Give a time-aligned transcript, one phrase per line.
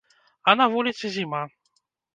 [0.49, 1.47] А на вуліцы зіма.